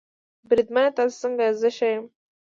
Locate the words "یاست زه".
1.45-1.69